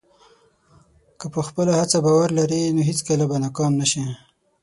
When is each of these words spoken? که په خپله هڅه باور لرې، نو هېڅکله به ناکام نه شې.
که 1.19 1.25
په 1.33 1.41
خپله 1.47 1.71
هڅه 1.79 1.97
باور 2.05 2.29
لرې، 2.39 2.61
نو 2.75 2.81
هېڅکله 2.89 3.25
به 3.29 3.35
ناکام 3.43 3.71
نه 3.81 3.85
شې. 3.91 4.05